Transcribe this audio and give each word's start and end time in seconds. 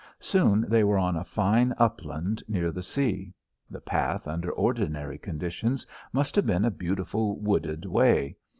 Soon 0.19 0.61
they 0.67 0.83
were 0.83 0.97
on 0.97 1.15
a 1.15 1.23
fine 1.23 1.75
upland 1.77 2.41
near 2.47 2.71
the 2.71 2.81
sea. 2.81 3.35
The 3.69 3.81
path, 3.81 4.27
under 4.27 4.51
ordinary 4.51 5.19
conditions, 5.19 5.85
must 6.11 6.35
have 6.35 6.47
been 6.47 6.65
a 6.65 6.71
beautiful 6.71 7.37
wooded 7.37 7.85
way. 7.85 8.35